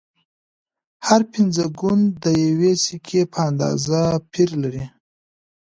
هر 1.07 1.21
پنځه 1.33 1.65
ګون 1.79 1.99
د 2.23 2.25
یوې 2.45 2.73
سکې 2.85 3.21
په 3.33 3.39
اندازه 3.49 3.99
پیر 4.31 4.49
لري 4.63 4.85